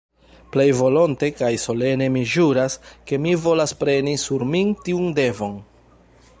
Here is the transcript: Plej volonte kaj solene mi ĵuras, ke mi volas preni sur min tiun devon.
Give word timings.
Plej 0.53 0.63
volonte 0.77 1.29
kaj 1.41 1.49
solene 1.63 2.07
mi 2.15 2.23
ĵuras, 2.33 2.79
ke 3.11 3.21
mi 3.27 3.37
volas 3.47 3.77
preni 3.85 4.17
sur 4.27 4.49
min 4.55 4.73
tiun 4.87 5.17
devon. 5.23 5.59